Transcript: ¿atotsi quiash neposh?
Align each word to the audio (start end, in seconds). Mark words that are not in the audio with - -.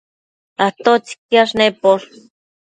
¿atotsi 0.65 1.13
quiash 1.29 1.53
neposh? 1.59 2.07